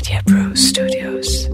[0.00, 1.48] Media Pro Studios.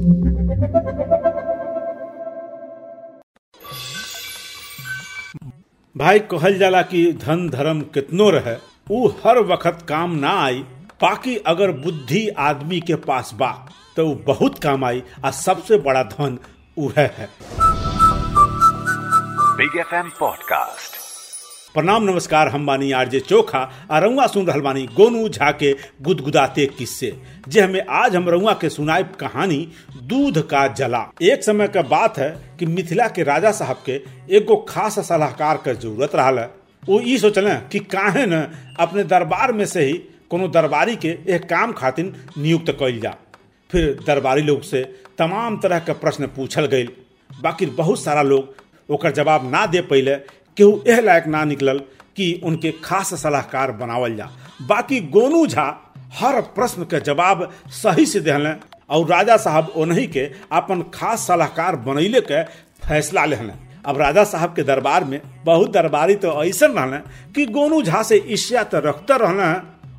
[5.97, 8.57] भाई कहल जाला कि धन धर्म कितनो रहे
[8.95, 10.59] ऊ हर वक्त काम ना आई
[11.03, 13.51] बाकी अगर बुद्धि आदमी के पास बा
[13.97, 16.39] तो बहुत काम आई आ सबसे बड़ा धन
[16.85, 17.29] उहे है
[19.59, 20.96] बिग एफ़ एम पॉडकास्ट
[21.77, 23.59] प्रणाम, नमस्कार, हम बानी आरजे चोखा,
[23.91, 27.13] आ रउआ सुन रहल बानी गोनू झा के गुदगुदाते किस्से।
[27.49, 29.69] जे हमें, आज हम रउआ के सुनाए कहानी,
[30.03, 34.01] दूध का जला। एक समय का बात है कि मिथिला के राजा साहब के
[34.37, 36.51] एगो खास सलाहकार के ज़रूरत रहा है।
[36.89, 38.41] वो ई सोचल कि काहे न
[38.81, 39.93] अपने दरबार में से ही
[40.31, 43.15] कोनो दरबारी के एक काम खातिर नियुक्त कइल जा।
[43.71, 44.83] फिर दरबारी लोग से
[45.19, 46.89] तमाम तरह के प्रश्न पूछल गई
[47.43, 48.55] बाकी बहुत सारा लोग
[48.91, 50.15] ओकर जवाब ना दे पहिले
[50.57, 51.79] केहू एह लायक ना निकलल
[52.17, 54.31] कि उनके खास सलाहकार बनावल जा।
[54.63, 55.67] बाकी गोनू झा
[56.19, 58.51] हर प्रश्न के जवाब सही से दिहले
[58.91, 62.43] और राजा साहब ओनही के अपन खास सलाहकार बनैले के
[62.87, 63.53] फैसला लेहले।
[63.87, 66.99] अब राजा साहब के दरबार में बहुत दरबारी तो ऐसा रहने
[67.35, 69.51] कि गोनू झा से ईर्ष्या तो रखते रहना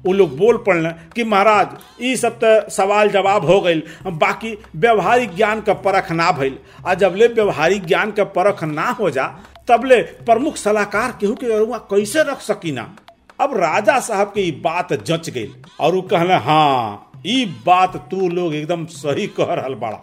[0.05, 1.67] वो लोग बोल पड़ने कि महाराज
[2.01, 6.93] ये सब तो सवाल जवाब हो गई बाकी व्यवहारिक ज्ञान का परख ना भइल। आ
[6.93, 9.25] जबले व्यवहारिक ज्ञान का परख ना हो जा
[9.67, 12.95] तबले प्रमुख सलाहकार केहू के अरुआ कैसे रख सकी ना
[13.41, 17.03] अब राजा साहब के बात जच गई और वो कहले हाँ
[17.65, 19.99] बात तू लोग एकदम सही कह रहल बड़ा।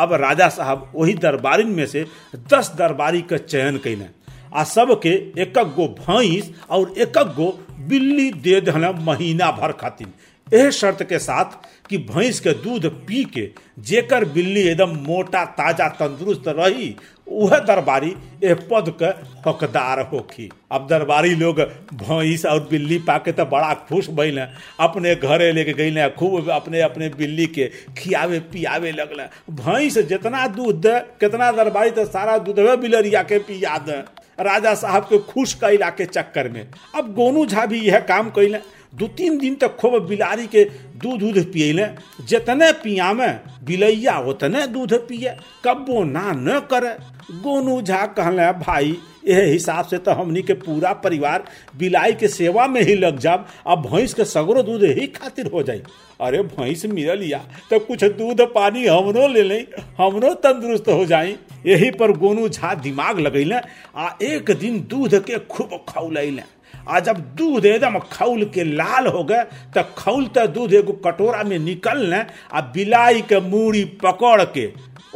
[0.00, 2.04] अब राजा साहब वही दरबारिन में से
[2.52, 4.06] दस दरबारी का चयन कैले
[4.54, 5.10] आ सबके
[5.42, 7.48] एक गो भैंस और एक गो
[7.88, 11.56] बिल्ली दे दिल महीना भर खातिर। एह शर्त के साथ
[11.88, 16.88] कि भैंस के दूध पी के जेकर बिल्ली एकदम मोटा, ताज़ा, तंदुरुस्त रही
[17.32, 19.06] वह दरबारी ए पद के
[19.48, 21.60] हकदार होखी। अब दरबारी लोग
[21.94, 24.40] भैंस और बिल्ली पाके तो बड़ा खुश भइल
[24.80, 30.80] अपने घरे लेके गई खूब अपने अपने बिल्ली के खियावे पियावे लगल भैंस जितना दूध
[30.80, 34.02] दे, कितना दरबारी तो सारा दूधवे बिलरिया के पिया दे।
[34.40, 38.58] राजा साहब के खुश कैला के चक्कर में। अब गोनू झा भी यह काम कैले।
[38.94, 40.64] दो तीन दिन तक खूब बिलारी के
[40.96, 41.86] दूध उध पियले।
[42.24, 46.96] जितने पिया में बिलैया उतने दूध पिए। कब्बो ना न करे।
[47.38, 48.98] गोनू झा कहले, भाई
[49.28, 51.44] यह हिसाब से तो हमनी के पूरा परिवार
[51.78, 55.62] बिलाई के सेवा में ही लग जाब अब भैंस के सगरो दूध ही खातिर हो
[55.62, 55.82] जाई।
[56.20, 57.38] अरे भैंस मिल लिया
[57.70, 59.64] तो कुछ दूध पानी हमनो ले लें
[59.98, 63.56] हमनो तंदुरुस्त हो जाई। यही पर गोनू झा दिमाग लगैले,
[63.96, 66.42] आ एक दिन दूध के खूब खौलैले।
[66.88, 69.42] आ जब दूध एकदम खौल के लाल हो गए
[69.74, 74.66] तो खौलते दूध एगो कटोरा में निकल आ बिलाई के मूड़ी पकड़ के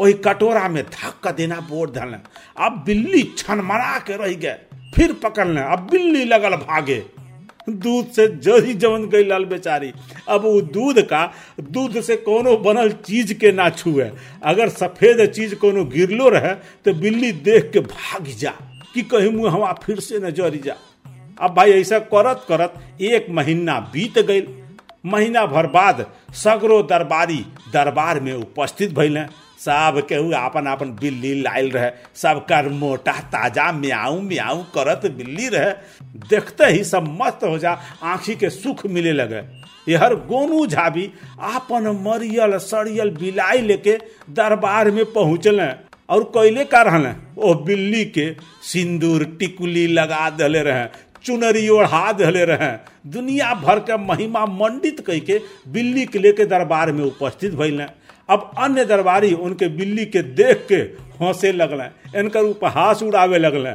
[0.01, 2.17] वही कटोरा में धक्का देना बोर धल
[2.59, 4.59] अब बिल्ली छनमरा के रह गए,
[4.95, 7.03] फिर पकड़ने। अब बिल्ली लगल भागे।
[7.69, 9.93] दूध से जही जवन गई लाल बेचारी।
[10.29, 14.11] अब वो दूध का, दूध से कोनो बनल चीज़ के ना छुए।
[14.43, 18.53] अगर सफ़ेद चीज़ कोनो गिरलो रहे तो बिल्ली देख के भाग जा।
[18.95, 20.77] कि कहीं मुँह हवा फिर से न जरी जा।
[21.41, 24.43] अब भाई ऐसा करत करत एक महीना बीत गई
[25.07, 29.21] महीना भर बाद सगरो दरबारी दरबार में उपस्थित भैले
[29.59, 35.73] सब केहू, आपन आपन बिल्ली लायल रहे। सबका मोटा, ताज़ा, म्याऊ म्याऊ करत बिल्ली रहे।
[36.31, 37.73] देखते ही सब मस्त हो जा,
[38.03, 39.43] आंखी के सुख मिले लगे।
[39.89, 43.99] यहर गोनू झा भी आपन मरियल, सड़ियल बिलाई लेके
[44.31, 45.61] दरबार में पहुंचल।
[46.09, 47.07] और कैले का रहल
[47.39, 48.31] ओ बिल्ली के
[48.63, 50.85] सिंदूर टिकुली लगा दले रहे,
[51.25, 52.71] चुनरी ओढ़ा दले रहे।
[53.11, 57.87] दुनिया भर के महिमा मंडित कह के बिल्ली के लेके दरबार में उपस्थित भैल
[58.29, 60.77] अब अन्य दरबारी उनके बिल्ली के देख के
[61.17, 61.83] हंसे लगल,
[62.17, 63.75] इनकर उपहास उड़ावे लगल।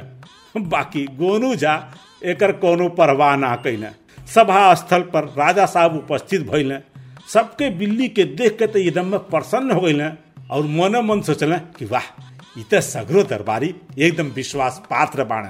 [0.57, 1.75] बाकी गोनू झा
[2.23, 3.89] एकर कोनो परवाह ना कैले
[4.27, 6.79] सभा स्थल पर राजा साहब उपस्थित भैल
[7.27, 10.11] सबके बिल्ली के देख के तो में प्रसन्न हो गए
[10.51, 12.03] और मन मन सोचल कि वाह,
[12.59, 15.45] इत सगरो दरबारी एकदम विश्वास पात्र बाण।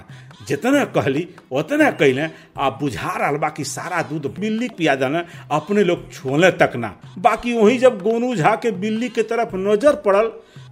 [0.47, 5.83] जितना कहली, उतना कैले आ बुझा रहा बा कि सारा दूध बिल्ली पिया देना अपने
[5.83, 10.27] लोग छोले तक ना। बाकी वही जब गोनू झा के बिल्ली के तरफ़ नज़र पड़ल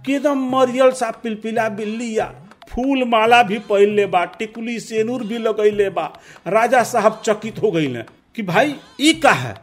[0.06, 2.32] कि एकदम मरियल सा पिलपिला बिल्ली या
[2.70, 6.04] फूल माला भी पहन ले बा, टिकुली सेनूर भी लगैले बा।
[6.46, 7.94] राजा साहब चकित हो गई
[8.36, 9.54] कि भाई, ई का है?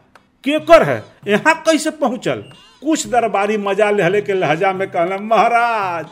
[0.44, 1.02] केकर है?
[1.28, 2.42] यहाँ कैसे पहुंचल?
[2.82, 6.06] कुछ दरबारी मज़ा लेहले के लहजा में कहला, महाराज,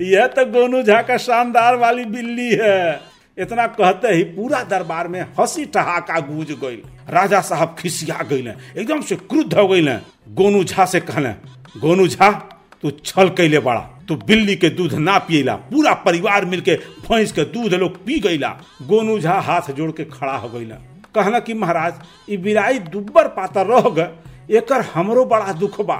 [0.00, 5.20] यह तो गोनू झा का शानदार वाली बिल्ली है। इतना कहते ही पूरा दरबार में
[5.38, 6.76] हँसी ठहाका गूंज गई
[7.10, 8.46] राजा साहब खिसिया गई
[8.80, 9.82] एकदम से क्रुद्ध हो गई
[10.34, 11.30] गोनू झा से कहले,
[11.80, 12.30] गोनू झा,
[12.82, 16.74] तू छल कैले बड़ा, तू बिल्ली के दूध ना पियला, पूरा परिवार मिलके
[17.08, 18.48] भैंस के दूध लोग पी गईला
[18.88, 20.76] गोनू झा हाथ जोड़ के खड़ा हो गईला
[21.14, 21.94] कहना कि महाराज,
[22.30, 25.96] ई बिराई दुब्बर पाता रह गए एकर हमरो बड़ा दुख बा।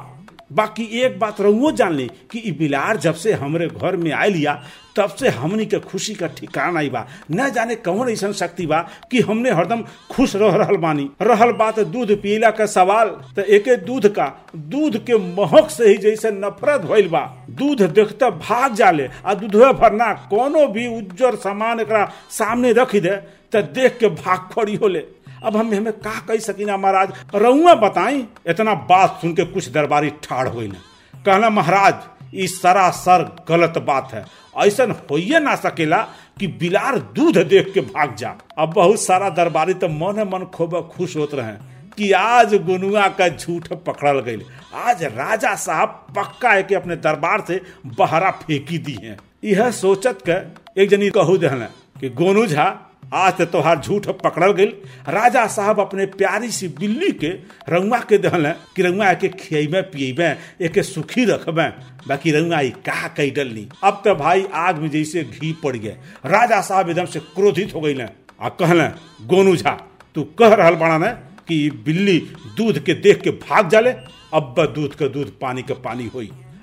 [0.52, 4.62] बाकी एक बात रहुओ जान ली कि बिलार जब से हमरे घर में आयल लिया
[4.96, 8.80] तब से हमनी के खुशी का ठिकाना ही बा। न जाने कौन ऐसा शक्ति बा
[9.10, 13.76] कि हमने हरदम खुश रह रहल बानी। रहल बात दूध पीला का सवाल तो एके
[13.78, 14.26] दूध का,
[14.56, 19.72] दूध के महक से ही जैसे नफरत भइल बा। दूध देखते भाग जाले, आ दूधवे
[19.72, 23.16] भरना कोनो भी उज्जर सामान एक सामने रख दे
[23.52, 25.04] तो देख के भाग खड़ी होले।
[25.44, 27.12] अब हम हमें का कह सकीना महाराज?
[27.34, 30.76] रउआ बताई इतना बात सुन के कुछ दरबारी ठाड़ हुई न।
[31.14, 31.94] कहना, महाराज,
[32.34, 34.24] ई सरासर गलत बात है।
[34.58, 35.98] ऐसा होइए ना सकेला
[36.38, 40.80] कि बिलार दूध देख के भाग जा। अब बहुत सारा दरबारी तो मन मन खूब
[40.96, 41.52] खुश होते रहे
[41.96, 44.40] कि आज गुनुआ का झूठ पकड़ल गई
[44.74, 47.60] आज राजा साहब पक्का है कि अपने दरबार से
[47.98, 51.66] बहरा फेंकी दी है। यह सोचत के एक जनी कहू दहन
[52.00, 52.68] कि गोनू झा
[53.02, 54.66] आज तो तोहार झूठ पकड़ल गई
[55.08, 57.28] राजा साहब अपने प्यारी सी बिल्ली के
[57.68, 60.28] रंगवा के दहल कि रंगवा के खियबे, पियबे,
[60.64, 61.68] एके सुखी रखबे।
[62.08, 65.96] बाकी रंगवा का कई डलनी। अब तो भाई आग में जैसे घी पड़ गए
[66.26, 68.88] राजा साहब एकदम से क्रोधित हो गई आ कहले
[69.26, 69.70] गोनू झा,
[70.14, 71.12] तू कह रहा बड़ा न
[71.48, 72.18] कि बिल्ली
[72.56, 73.90] दूध के देख के भाग जाले।
[74.34, 76.06] अब दूध के दूध पानी के पानी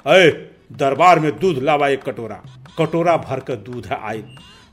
[0.06, 0.30] अरे
[0.72, 2.42] दरबार में दूध लावा एक कटोरा।
[2.78, 4.24] कटोरा भर के दूध आई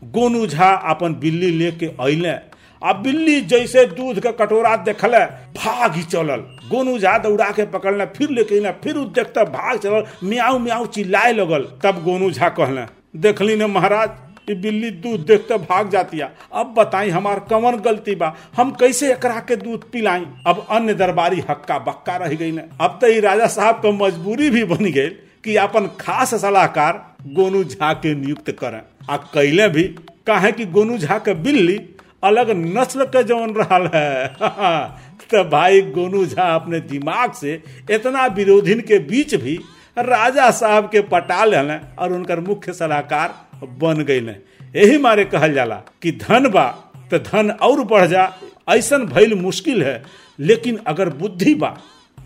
[0.03, 2.35] गोनू झा अपन बिल्ली लेके अले
[2.83, 5.15] आ बिल्ली जैसे दूध का कटोरा देखल
[5.57, 6.41] भाग ही चलल।
[6.71, 11.33] गोनू झा दौड़ा के पकड़ले फिर लेके अइले, फिर देखते भाग चलल म्याऊ म्याऊ चिल्लाए
[11.33, 12.85] लगल। तब गोनू झा कहले
[13.21, 14.11] देखली न महाराज
[14.49, 18.35] ये बिल्ली दूध देखते भाग जातिया। अब बताई हमार कवन गलती बा?
[18.57, 20.25] हम कैसे एकरा के दूध पिलाई?
[20.47, 24.65] अब अन्य दरबारी हक्का बक्का रह गई न अब तो राजा साहब का मजबूरी भी
[24.65, 25.09] बन गई
[25.45, 27.05] कि अपन खास सलाहकार
[27.35, 28.81] गोनू झा के नियुक्त करें।
[29.11, 29.83] आ कैले भी
[30.27, 31.79] काहे कि गोनू झा के बिल्ली
[32.25, 34.27] अलग नस्ल के जौन रहल है।
[35.31, 37.55] तो भाई गोनू झा अपने दिमाग से
[37.91, 39.59] इतना विरोधिन के बीच भी
[39.97, 43.35] राजा साहब के पटा लेने और उनकर मुख्य सलाहकार
[43.81, 44.37] बन गए
[44.77, 46.67] यही मारे कहल जाला कि धन बा
[47.11, 48.33] तो धन और बढ़ जा।
[48.69, 50.03] ऐसा भइल मुश्किल है,
[50.39, 51.69] लेकिन अगर बुद्धि बा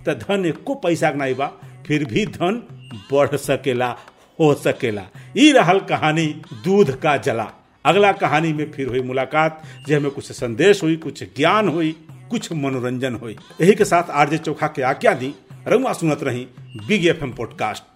[0.06, 1.46] तो धन एको पैसा नहीं बा,
[1.86, 2.62] फिर भी धन
[2.94, 3.96] बढ़ सकेला,
[4.40, 5.02] हो सकेला।
[5.36, 6.26] रहल कहानी
[6.64, 7.50] दूध का जला।
[7.84, 11.96] अगला कहानी में फिर हुई मुलाकात जिसमें कुछ संदेश हुई, कुछ ज्ञान हुई,
[12.30, 15.34] कुछ मनोरंजन हुई। यही के साथ आरजे चोखा के आज्ञा दी।
[15.68, 16.46] रंगवा सुनत रही
[16.88, 17.89] बिग एफ़ एम पॉडकास्ट।